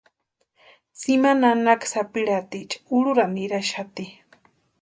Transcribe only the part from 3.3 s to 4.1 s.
niraxati.